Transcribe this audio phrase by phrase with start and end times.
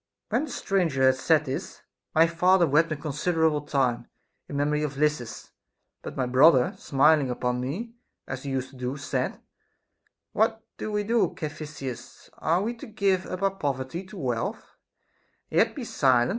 [0.31, 0.41] 14.
[0.41, 1.83] When the stranger had said this,
[2.15, 4.07] my father wept a considerable time,
[4.49, 5.51] in memory of Lysis;
[6.01, 7.93] but my brother, smiling upon me,
[8.27, 9.39] as he used to do, said:
[10.33, 14.75] What do we do, Caphisias \ Are we to give up our poverty to wealth,
[15.51, 16.29] and yet be silent?